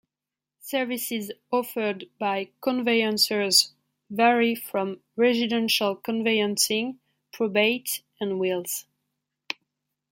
[0.61, 3.71] Services offered by conveyancers
[4.09, 6.99] vary from Residential Conveyancing,
[7.31, 8.87] Probate and Wills.